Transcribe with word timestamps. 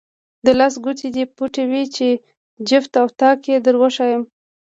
د 0.45 0.47
لاس 0.59 0.73
ګوتې 0.83 1.07
دې 1.15 1.23
پټوې 1.35 1.83
چې 1.95 2.07
جفت 2.67 2.91
او 3.01 3.07
طاق 3.19 3.39
یې 3.51 3.57
دروښایم. 3.65 4.23